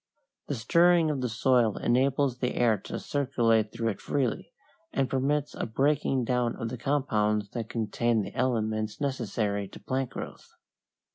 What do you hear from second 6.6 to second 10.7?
the compounds that contain the elements necessary to plant growth.